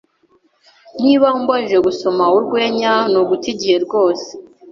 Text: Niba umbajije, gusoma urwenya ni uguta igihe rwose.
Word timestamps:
Niba 1.01 1.27
umbajije, 1.37 1.77
gusoma 1.87 2.23
urwenya 2.37 2.93
ni 3.11 3.17
uguta 3.21 3.47
igihe 3.53 3.75
rwose. 3.85 4.29